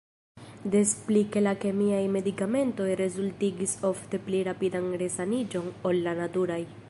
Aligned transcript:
Des 0.75 0.93
pli 1.09 1.21
ke 1.35 1.43
la 1.47 1.53
kemiaj 1.65 1.99
medikamentoj 2.15 2.89
rezultigis 3.03 3.77
ofte 3.91 4.23
pli 4.29 4.41
rapidan 4.49 4.91
resaniĝon 5.03 5.73
ol 5.91 6.05
la 6.09 6.15
naturaj. 6.25 6.63